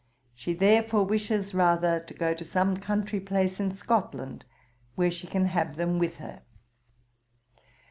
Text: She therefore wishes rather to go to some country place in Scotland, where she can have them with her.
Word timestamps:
She 0.33 0.55
therefore 0.55 1.03
wishes 1.05 1.53
rather 1.53 1.99
to 1.99 2.13
go 2.15 2.33
to 2.33 2.43
some 2.43 2.77
country 2.77 3.19
place 3.19 3.59
in 3.59 3.69
Scotland, 3.77 4.45
where 4.95 5.11
she 5.11 5.27
can 5.27 5.45
have 5.45 5.75
them 5.75 5.99
with 5.99 6.15
her. 6.17 6.41